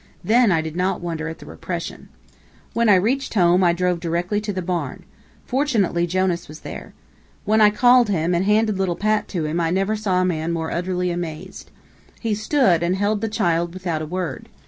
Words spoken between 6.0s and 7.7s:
Jonas was there. When I